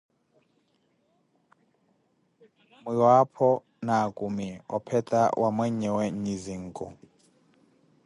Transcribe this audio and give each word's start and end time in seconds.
miwaapho, 2.83 3.49
na 3.85 3.93
akumi, 4.05 4.49
opheta 4.75 5.21
wa 5.41 5.49
mweyewe 5.55 6.05
nyizinku. 6.21 6.85